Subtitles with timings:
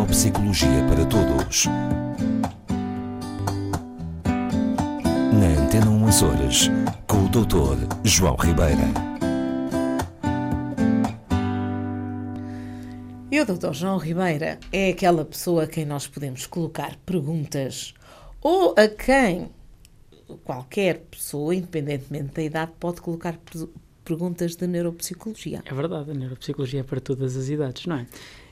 [0.00, 1.66] Neuropsicologia para Todos.
[5.34, 6.70] Na Antena 1 Açores,
[7.06, 7.86] com o Dr.
[8.02, 8.80] João Ribeira.
[13.30, 13.74] E o Dr.
[13.74, 17.92] João Ribeira é aquela pessoa a quem nós podemos colocar perguntas
[18.40, 19.50] ou a quem
[20.44, 23.38] qualquer pessoa, independentemente da idade, pode colocar
[24.02, 25.62] perguntas de neuropsicologia.
[25.64, 28.06] É verdade, a neuropsicologia é para todas as idades, não é?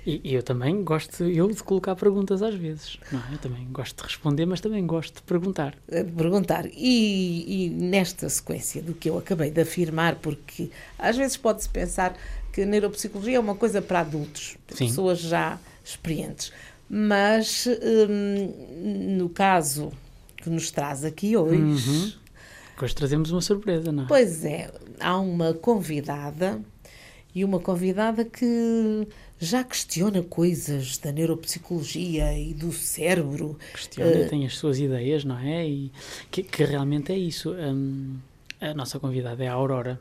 [0.09, 3.35] E, e eu também gosto eu de colocar perguntas às vezes, não é?
[3.35, 5.77] Eu também gosto de responder, mas também gosto de perguntar.
[5.87, 6.65] De perguntar.
[6.65, 12.17] E, e nesta sequência do que eu acabei de afirmar, porque às vezes pode-se pensar
[12.51, 14.87] que a neuropsicologia é uma coisa para adultos, Sim.
[14.87, 16.55] pessoas já experientes.
[16.89, 17.67] Mas
[18.09, 19.93] hum, no caso
[20.39, 21.61] que nos traz aqui hoje.
[21.61, 22.13] Uhum.
[22.81, 24.07] Hoje trazemos uma surpresa, não é?
[24.07, 24.71] Pois é,
[25.01, 26.63] há uma convidada
[27.35, 29.07] e uma convidada que
[29.39, 33.59] já questiona coisas da neuropsicologia e do cérebro.
[33.73, 35.67] Questiona, uh, tem as suas ideias, não é?
[35.67, 35.93] E
[36.31, 37.53] que, que realmente é isso.
[37.53, 38.17] Um,
[38.61, 40.01] a nossa convidada é a Aurora.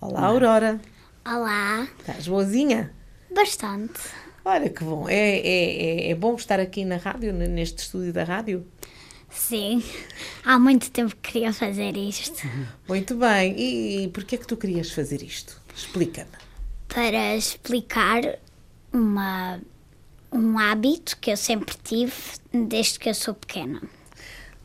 [0.00, 0.24] Olá, é?
[0.24, 0.80] Aurora.
[1.24, 1.88] Olá.
[2.00, 2.92] Estás boazinha?
[3.34, 4.00] Bastante.
[4.44, 5.08] Olha que bom.
[5.08, 8.66] É, é, é, é bom estar aqui na rádio, neste estúdio da rádio?
[9.30, 9.82] Sim,
[10.44, 12.46] há muito tempo que queria fazer isto.
[12.86, 13.58] Muito bem.
[13.58, 15.60] E, e porquê é que tu querias fazer isto?
[15.74, 16.30] Explica-me.
[16.88, 18.38] Para explicar
[18.94, 19.60] uma,
[20.32, 22.14] um hábito que eu sempre tive
[22.52, 23.82] desde que eu sou pequena.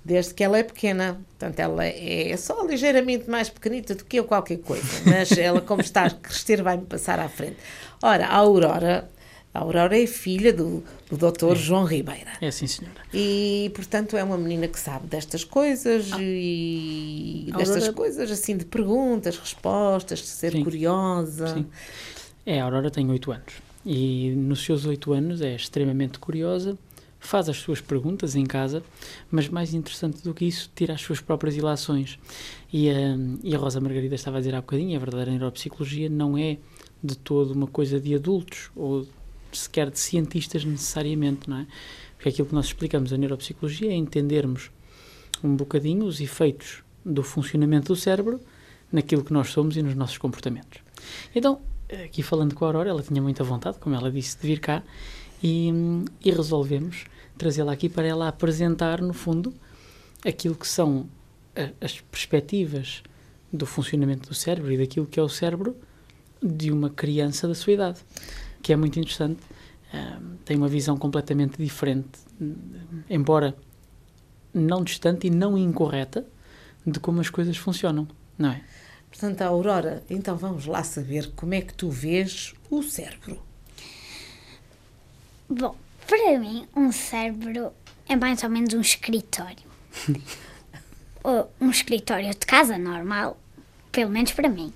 [0.05, 1.19] Desde que ela é pequena.
[1.37, 4.87] Portanto, ela é só ligeiramente mais pequenita do que eu, qualquer coisa.
[5.05, 7.57] Mas ela, como está a crescer, vai-me passar à frente.
[8.01, 9.09] Ora, a Aurora
[9.53, 11.51] a Aurora é filha do, do Dr.
[11.51, 11.55] É.
[11.55, 12.31] João Ribeira.
[12.39, 13.01] É sim, senhora.
[13.11, 16.17] E, portanto, é uma menina que sabe destas coisas ah.
[16.21, 17.93] e destas Aurora...
[17.93, 20.63] coisas, assim, de perguntas, respostas, de ser sim.
[20.63, 21.55] curiosa.
[21.55, 21.65] Sim.
[22.45, 23.53] É, a Aurora tem oito anos.
[23.91, 26.77] E nos seus oito anos é extremamente curiosa,
[27.19, 28.83] faz as suas perguntas em casa,
[29.31, 32.19] mas mais interessante do que isso, tira as suas próprias ilações.
[32.71, 36.37] E, um, e a Rosa Margarida estava a dizer há bocadinho, a verdadeira neuropsicologia não
[36.37, 36.59] é
[37.03, 39.07] de todo uma coisa de adultos ou
[39.51, 41.67] sequer de cientistas necessariamente, não é?
[42.15, 44.69] Porque aquilo que nós explicamos a neuropsicologia é entendermos
[45.43, 48.39] um bocadinho os efeitos do funcionamento do cérebro
[48.91, 50.79] naquilo que nós somos e nos nossos comportamentos.
[51.33, 51.59] Então,
[52.03, 54.83] aqui falando com a Aurora, ela tinha muita vontade, como ela disse, de vir cá
[55.41, 55.69] e,
[56.23, 57.05] e resolvemos
[57.37, 59.53] trazê-la aqui para ela apresentar, no fundo,
[60.25, 61.07] aquilo que são
[61.81, 63.01] as perspectivas
[63.51, 65.75] do funcionamento do cérebro e daquilo que é o cérebro
[66.41, 67.99] de uma criança da sua idade
[68.61, 69.41] que é muito interessante.
[69.93, 72.19] Uh, tem uma visão completamente diferente,
[73.09, 73.55] embora
[74.53, 76.25] não distante e não incorreta,
[76.85, 78.07] de como as coisas funcionam,
[78.37, 78.63] não é?
[79.09, 83.41] Portanto, Aurora, então vamos lá saber como é que tu vês o cérebro.
[85.49, 85.75] Bom,
[86.07, 87.73] para mim, um cérebro
[88.07, 89.67] é mais ou menos um escritório.
[91.23, 93.37] ou um escritório de casa normal,
[93.91, 94.73] pelo menos para mim.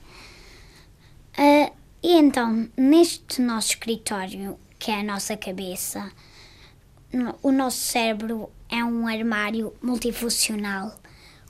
[1.37, 1.71] Uh,
[2.01, 6.11] e então, neste nosso escritório, que é a nossa cabeça,
[7.41, 10.99] o nosso cérebro é um armário multifuncional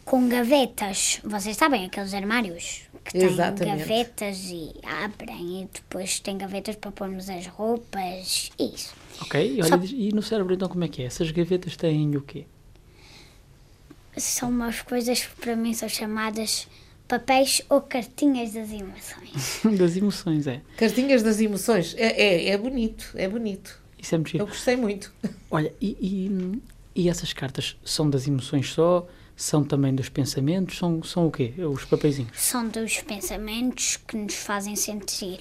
[0.05, 1.19] com gavetas.
[1.23, 7.29] Vocês sabem aqueles armários que têm gavetas e abrem e depois tem gavetas para pormos
[7.29, 8.51] as roupas.
[8.59, 8.93] Isso.
[9.21, 9.79] Ok, olha, Só...
[9.93, 11.05] e no cérebro então como é que é?
[11.05, 12.45] Essas gavetas têm o quê?
[14.17, 16.67] São umas coisas que para mim são chamadas
[17.07, 19.61] papéis ou cartinhas das emoções.
[19.77, 20.61] das emoções, é.
[20.77, 21.95] Cartinhas das emoções.
[21.97, 23.81] É, é, é bonito, é bonito.
[23.99, 25.13] Isso é muito Eu gostei muito.
[25.49, 29.07] Olha, e, e, e, essas cartas são das emoções só?
[29.35, 30.77] São também dos pensamentos?
[30.77, 31.53] São, são o quê?
[31.57, 32.39] Os papeizinhos?
[32.39, 35.39] São dos pensamentos que nos fazem sentir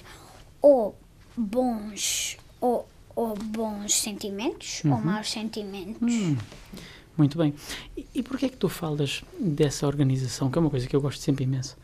[0.61, 0.97] ou
[1.35, 4.93] bons ou, ou bons sentimentos uhum.
[4.93, 6.13] ou maus sentimentos.
[6.13, 6.37] Hum.
[7.17, 7.53] Muito bem.
[7.95, 11.01] E, e porquê é que tu falas dessa organização, que é uma coisa que eu
[11.01, 11.77] gosto sempre imenso,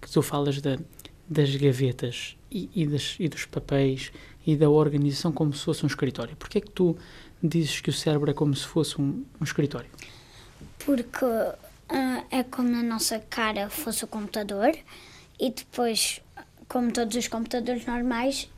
[0.00, 0.78] que tu falas da,
[1.28, 4.10] das gavetas e, e, das, e dos papéis
[4.46, 6.34] e da organização como se fosse um escritório?
[6.36, 6.96] Porquê é que tu
[7.42, 9.90] dizes que o cérebro é como se fosse um, um escritório?
[10.84, 14.72] Porque uh, é como a nossa cara fosse o computador
[15.38, 16.20] e depois,
[16.68, 18.48] como todos os computadores normais,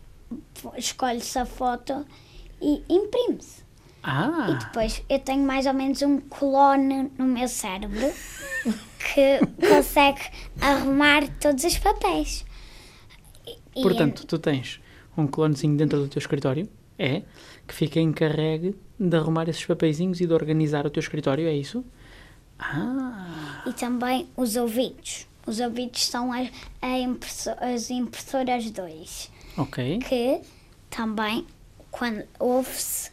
[0.76, 2.06] escolhe-se a foto
[2.60, 3.62] e imprime-se.
[4.02, 4.48] Ah.
[4.50, 8.12] E depois eu tenho mais ou menos um clone no meu cérebro
[9.14, 10.22] que consegue
[10.60, 12.44] arrumar todos os papéis.
[13.74, 14.80] E Portanto, tu tens
[15.16, 16.68] um clonezinho dentro do teu escritório,
[16.98, 17.22] é,
[17.66, 21.84] que fica encarregue de arrumar esses papeizinhos e de organizar o teu escritório, é isso?
[22.62, 23.62] Ah.
[23.66, 25.26] E também os ouvidos.
[25.46, 26.48] Os ouvidos são as,
[27.60, 29.30] as impressoras 2.
[29.58, 29.98] Ok.
[29.98, 30.40] Que
[30.88, 31.46] também,
[31.90, 33.10] quando ouve-se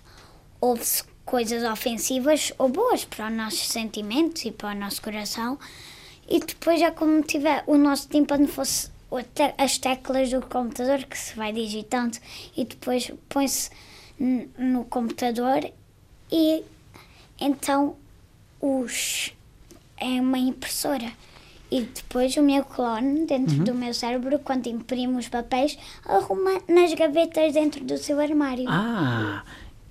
[0.61, 5.57] ouve-se coisas ofensivas ou boas para os nossos sentimentos e para o nosso coração.
[6.27, 8.91] E depois é como tiver o nosso tímpano fosse
[9.57, 12.17] as teclas do computador que se vai digitando
[12.55, 13.71] e depois põe-se
[14.19, 15.71] no computador
[16.31, 16.63] e
[17.39, 17.95] então
[18.61, 19.33] os
[19.99, 21.11] é uma impressora.
[21.71, 23.63] E depois o meu clone, dentro uhum.
[23.63, 28.65] do meu cérebro, quando imprimo os papéis, arruma nas gavetas dentro do seu armário.
[28.67, 29.43] Ah,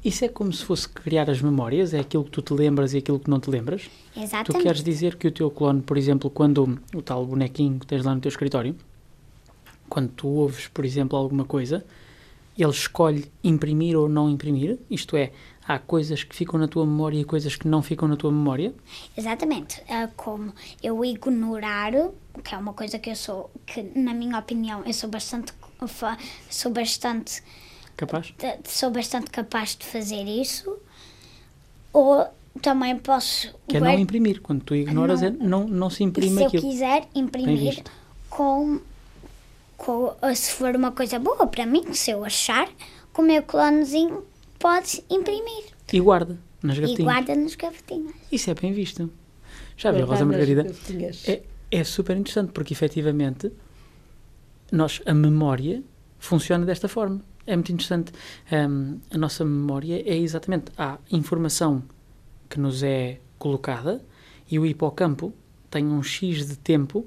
[0.05, 2.99] isso é como se fosse criar as memórias, é aquilo que tu te lembras e
[2.99, 3.89] aquilo que não te lembras?
[4.17, 4.53] Exatamente.
[4.53, 8.05] Tu queres dizer que o teu clone, por exemplo, quando o tal bonequinho que tens
[8.05, 8.75] lá no teu escritório,
[9.89, 11.85] quando tu ouves, por exemplo, alguma coisa,
[12.57, 15.31] ele escolhe imprimir ou não imprimir, isto é,
[15.69, 18.75] há coisas que ficam na tua memória e coisas que não ficam na tua memória?
[19.15, 19.82] Exatamente.
[19.87, 21.93] É como eu ignorar,
[22.43, 25.53] que é uma coisa que eu sou, que na minha opinião eu sou bastante,
[26.49, 27.43] sou bastante
[27.94, 28.32] capaz,
[28.65, 30.75] sou bastante capaz de fazer isso.
[31.93, 32.26] Ou
[32.62, 33.55] também posso.
[33.69, 34.41] Que é não imprimir.
[34.41, 36.62] Quando tu ignoras, não, é, não, não se imprime se aquilo.
[36.62, 37.82] Se eu quiser imprimir
[38.31, 38.81] com,
[39.76, 40.14] com.
[40.35, 42.69] Se for uma coisa boa para mim, se eu achar,
[43.12, 44.25] com o meu clonezinho
[44.59, 45.65] pode imprimir.
[45.93, 47.01] E guarda nas gavetinhas.
[47.01, 48.15] E guarda nas gavetinhas.
[48.31, 49.11] Isso é bem visto.
[49.77, 50.67] Já viu, Rosa Margarida?
[51.27, 53.53] É, é super interessante porque efetivamente
[54.71, 55.83] nós, a memória
[56.19, 57.21] funciona desta forma.
[57.47, 58.13] É muito interessante.
[58.53, 61.83] Um, a nossa memória é exatamente a informação
[62.49, 64.05] que nos é colocada
[64.51, 65.33] e o hipocampo
[65.71, 67.07] tem um X de tempo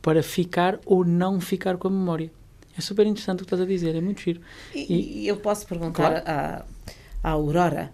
[0.00, 2.30] para ficar ou não ficar com a memória.
[2.76, 4.40] É super interessante o que estás a dizer, é muito giro.
[4.74, 6.22] E, e eu posso perguntar claro.
[6.26, 6.64] à,
[7.22, 7.92] à Aurora,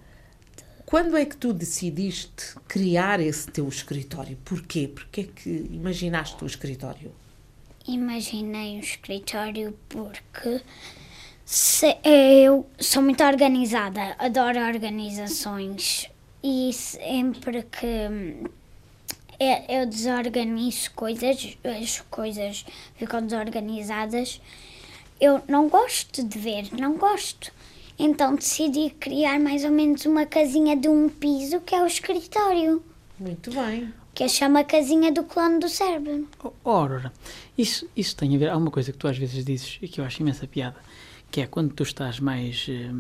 [0.87, 4.39] quando é que tu decidiste criar esse teu escritório?
[4.45, 4.89] Porquê?
[4.89, 7.13] Porquê é que imaginaste o escritório?
[7.87, 10.63] Imaginei o escritório porque
[11.45, 16.11] se, eu sou muito organizada, adoro organizações
[16.43, 18.45] e sempre que hum,
[19.69, 22.67] eu desorganizo coisas, as coisas
[22.97, 24.41] ficam desorganizadas,
[25.21, 27.53] eu não gosto de ver, não gosto.
[27.99, 32.83] Então decidi criar mais ou menos uma casinha de um piso que é o escritório.
[33.19, 33.93] Muito bem.
[34.15, 36.29] Que eu chamo a casinha do clone do cérebro.
[36.43, 37.13] Oh, Aurora,
[37.57, 38.51] isso, isso tem a ver.
[38.51, 40.77] Há uma coisa que tu às vezes dizes e que eu acho imensa piada,
[41.31, 42.91] que é quando tu estás mais, eh,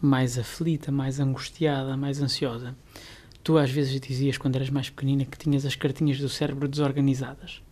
[0.00, 2.74] mais aflita, mais angustiada, mais ansiosa.
[3.44, 7.62] Tu às vezes dizias, quando eras mais pequenina, que tinhas as cartinhas do cérebro desorganizadas.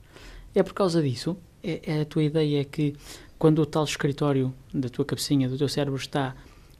[0.54, 1.36] É por causa disso?
[1.62, 2.94] É, é a tua ideia é que
[3.40, 6.36] quando o tal escritório da tua cabecinha, do teu cérebro está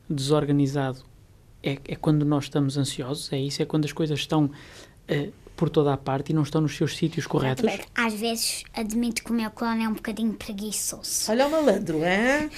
[0.09, 1.03] desorganizado,
[1.63, 3.33] é, é quando nós estamos ansiosos?
[3.33, 3.63] É isso?
[3.63, 6.99] É quando as coisas estão uh, por toda a parte e não estão nos seus
[6.99, 7.65] sítios corretos?
[7.95, 11.31] Às vezes admito que o meu clone é um bocadinho preguiçoso.
[11.31, 12.51] Olha o malandro, é?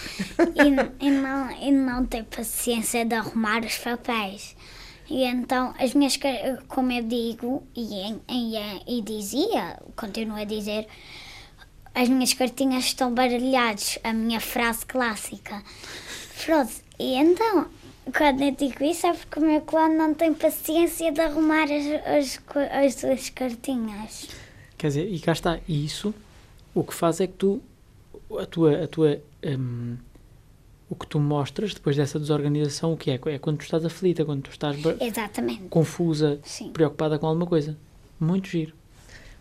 [1.01, 4.57] e, e, não, e não tem paciência de arrumar os papéis.
[5.09, 6.19] E então, as minhas,
[6.67, 10.89] como eu digo e, e, e dizia, continuo a dizer,
[11.95, 15.63] as minhas cartinhas estão baralhadas, a minha frase clássica.
[16.45, 17.67] Pronto, e então,
[18.17, 22.41] quando eu digo isso é porque o meu clã não tem paciência de arrumar as,
[22.71, 24.29] as, as cartinhas.
[24.77, 26.15] Quer dizer, e cá está, e isso
[26.75, 27.63] o que faz é que tu,
[28.39, 29.97] a tua, a tua um,
[30.89, 33.15] o que tu mostras depois dessa desorganização, o que é?
[33.27, 35.69] É quando tu estás aflita, quando tu estás Exatamente.
[35.69, 36.71] confusa, Sim.
[36.71, 37.77] preocupada com alguma coisa.
[38.21, 38.75] Muito giro.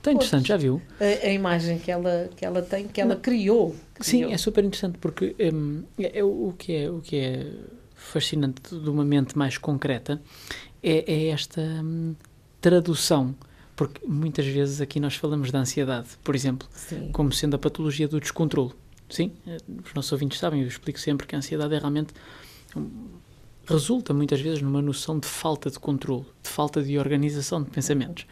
[0.01, 0.81] Tão interessante, já viu?
[0.99, 4.29] A, a, imagem que ela, que ela tem, que ela criou, criou.
[4.29, 7.47] Sim, é super interessante porque um, é, é, o, que é, o que é
[7.93, 10.19] fascinante de uma mente mais concreta
[10.81, 12.15] é, é esta hum,
[12.59, 13.35] tradução.
[13.75, 17.09] Porque muitas vezes aqui nós falamos da ansiedade, por exemplo, Sim.
[17.11, 18.73] como sendo a patologia do descontrole.
[19.09, 22.13] Sim, eh, os nossos ouvintes sabem, eu explico sempre que a ansiedade é realmente.
[23.65, 28.25] resulta muitas vezes numa noção de falta de controle, de falta de organização de pensamentos.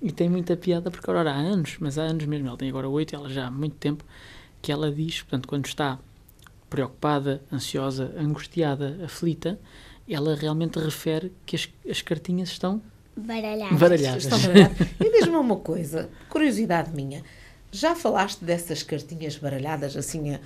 [0.00, 2.88] E tem muita piada porque agora há anos, mas há anos mesmo, ela tem agora
[2.88, 4.04] oito, ela já há muito tempo,
[4.60, 5.98] que ela diz, portanto, quando está
[6.68, 9.58] preocupada, ansiosa, angustiada, aflita,
[10.08, 12.82] ela realmente refere que as, as cartinhas estão
[13.16, 13.78] baralhadas.
[13.78, 14.24] baralhadas.
[14.24, 14.88] Estão baralhadas.
[15.00, 17.22] E diz-me uma coisa, curiosidade minha,
[17.72, 20.38] já falaste dessas cartinhas baralhadas assim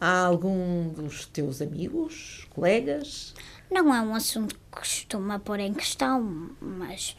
[0.00, 3.34] a algum dos teus amigos, colegas?
[3.70, 7.16] Não é um assunto que costuma pôr em questão, mas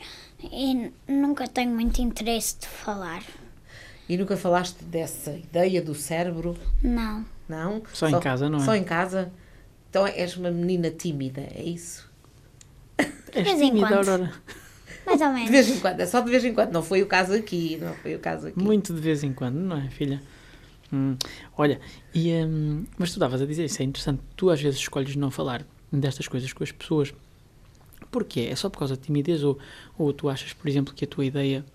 [1.07, 3.23] nunca tenho muito interesse de falar.
[4.07, 6.57] E nunca falaste dessa ideia do cérebro?
[6.81, 7.25] Não.
[7.47, 7.81] Não?
[7.93, 8.65] Só, só em casa, não é?
[8.65, 9.31] Só em casa?
[9.89, 12.09] Então és uma menina tímida, é isso?
[13.33, 14.33] És tímida, Aurora.
[15.05, 15.45] Mais ou menos.
[15.45, 16.71] De vez em quando, é só de vez em quando.
[16.71, 18.59] Não foi o caso aqui, não foi o caso aqui.
[18.59, 20.21] Muito de vez em quando, não é, filha?
[20.91, 21.17] Hum.
[21.57, 21.79] Olha,
[22.13, 24.21] e, hum, mas tu estavas a dizer, isso é interessante.
[24.35, 27.13] Tu às vezes escolhes não falar destas coisas com as pessoas
[28.13, 28.47] Porquê?
[28.51, 29.57] É só por causa de timidez ou,
[29.97, 31.65] ou tu achas, por exemplo, que a tua ideia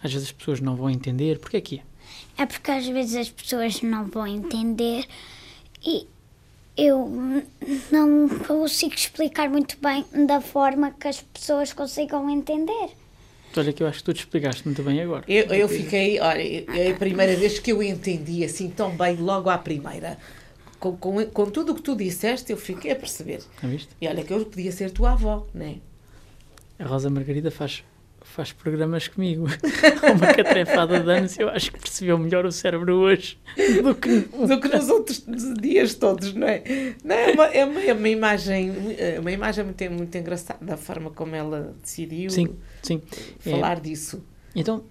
[0.00, 1.40] às vezes as pessoas não vão entender?
[1.40, 1.82] Porquê é que
[2.36, 2.42] é?
[2.42, 5.04] É porque às vezes as pessoas não vão entender
[5.84, 6.06] e
[6.76, 7.42] eu
[7.90, 12.90] não consigo explicar muito bem da forma que as pessoas consigam entender.
[13.56, 15.24] Olha que eu acho que tu te explicaste muito bem agora.
[15.26, 19.50] Eu, eu fiquei, olha, é a primeira vez que eu entendi assim tão bem logo
[19.50, 20.16] à primeira.
[20.80, 23.42] Com, com, com tudo o que tu disseste, eu fiquei a perceber.
[23.62, 23.90] Viste?
[24.00, 25.76] E olha que eu podia ser tua avó, não é?
[26.78, 27.84] A Rosa Margarida faz,
[28.22, 29.44] faz programas comigo.
[30.16, 33.38] Uma catrefada de anos, eu acho que percebeu melhor o cérebro hoje
[33.82, 35.22] do que, do que nos outros
[35.60, 36.62] dias todos, não é?
[37.04, 40.78] Não, é, uma, é, uma, é uma imagem, é uma imagem muito, muito engraçada, da
[40.78, 43.02] forma como ela decidiu Sim, sim.
[43.40, 44.24] falar É, disso.
[44.56, 44.82] Então,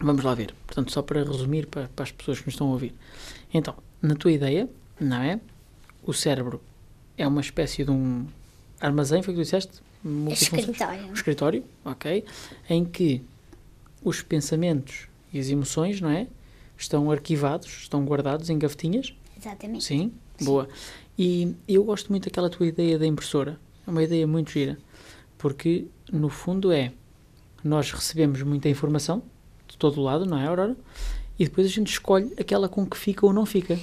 [0.00, 0.52] vamos lá ver.
[0.66, 2.92] Portanto, só para resumir para, para as pessoas que nos estão a ouvir.
[3.54, 5.40] Então, na tua ideia, não é?
[6.02, 6.60] O cérebro
[7.16, 8.26] é uma espécie de um
[8.80, 9.80] armazém, foi o que tu disseste?
[10.30, 11.06] Escritório.
[11.08, 12.24] Um escritório, ok.
[12.68, 13.22] Em que
[14.02, 16.26] os pensamentos e as emoções, não é?
[16.76, 19.14] Estão arquivados, estão guardados em gavetinhas.
[19.38, 19.84] Exatamente.
[19.84, 20.68] Sim, boa.
[21.18, 23.60] E eu gosto muito daquela tua ideia da impressora.
[23.86, 24.78] É uma ideia muito gira.
[25.36, 26.92] Porque, no fundo, é
[27.62, 29.22] nós recebemos muita informação
[29.68, 30.74] de todo o lado, não é, Aurora?
[31.40, 33.78] E depois a gente escolhe aquela com que fica ou não fica.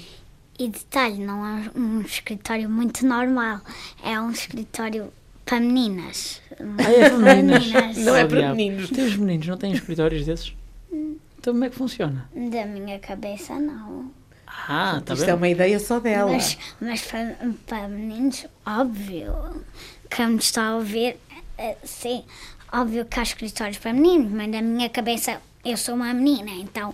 [0.59, 3.61] E detalhe, não é um escritório muito normal.
[4.03, 5.11] É um escritório
[5.43, 6.39] para meninas.
[6.51, 7.97] Ah, é para meninas.
[7.97, 8.55] Não é para diabo.
[8.55, 8.91] meninos.
[8.91, 10.53] Tem os meninos, não têm escritórios desses?
[11.39, 12.29] Então como é que funciona?
[12.35, 14.11] Da minha cabeça, não.
[14.45, 15.31] Ah, está Isto bem.
[15.31, 16.31] é uma ideia só dela.
[16.31, 19.33] Mas, mas para, para meninos, óbvio.
[20.11, 21.17] Quem me está a ouvir,
[21.57, 22.23] eh, sim,
[22.71, 26.93] óbvio que há escritórios para meninos, mas na minha cabeça eu sou uma menina, então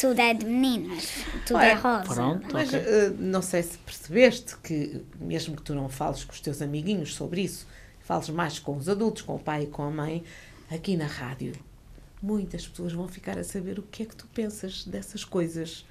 [0.00, 1.04] tudo é de meninas,
[1.46, 2.04] tudo é rosa.
[2.14, 2.48] pronto.
[2.52, 2.80] Mas Ok.
[2.80, 7.14] eh, não sei se percebeste que, mesmo que tu não fales com os teus amiguinhos
[7.14, 7.66] sobre isso,
[8.00, 10.24] fales mais com os adultos, com o pai e com a mãe,
[10.70, 11.52] aqui na rádio,
[12.22, 15.84] muitas pessoas vão ficar a saber o que é que tu pensas dessas coisas,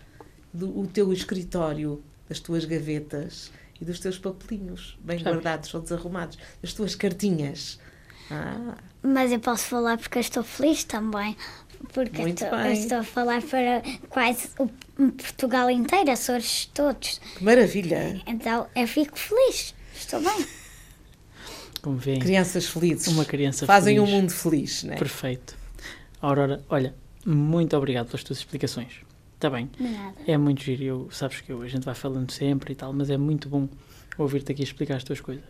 [0.53, 5.33] do o teu escritório, das tuas gavetas e dos teus papelinhos bem Sabes?
[5.33, 7.79] guardados ou desarrumados, das tuas cartinhas.
[8.31, 11.35] Ah, Mas eu posso falar porque eu estou feliz também.
[11.93, 12.73] Porque Muito estou, eu bem.
[12.79, 14.67] estou a falar para quase o
[15.11, 17.19] Portugal inteiro, Açores todos.
[17.37, 18.21] que maravilha!
[18.27, 19.73] Então eu fico feliz.
[19.95, 20.45] Estou bem.
[21.81, 23.07] Como vêem, Crianças felizes.
[23.07, 24.09] uma criança Fazem feliz.
[24.09, 24.97] um mundo feliz, não é?
[24.97, 25.57] Perfeito.
[26.21, 26.93] Aurora, olha,
[27.25, 28.93] muito obrigado pelas tuas explicações.
[29.35, 29.69] Está bem.
[29.79, 30.15] Nada.
[30.27, 33.09] É muito giro, eu, sabes que eu, a gente vai falando sempre e tal, mas
[33.09, 33.69] é muito bom
[34.17, 35.45] ouvir-te aqui explicar as tuas coisas.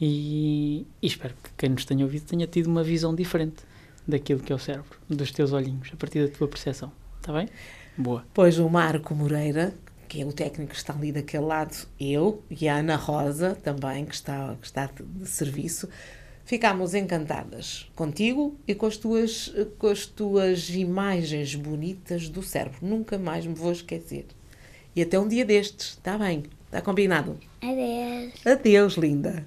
[0.00, 3.62] E, e espero que quem nos tenha ouvido tenha tido uma visão diferente
[4.06, 6.92] daquilo que é o cérebro, dos teus olhinhos, a partir da tua percepção.
[7.20, 7.48] Está bem?
[7.96, 8.24] Boa.
[8.34, 9.72] Pois o Marco Moreira,
[10.08, 14.04] que é o técnico que está ali daquele lado, eu e a Ana Rosa, também,
[14.04, 15.88] que está, que está de- serviço,
[16.44, 22.78] ficámos encantadas contigo e com as, tuas, com as tuas imagens bonitas do cérebro.
[22.82, 24.26] Nunca mais me vou esquecer.
[24.96, 26.42] E até um dia destes, está bem?
[26.66, 27.38] Está combinado?
[27.62, 28.46] Adeus.
[28.46, 29.46] Adeus, linda.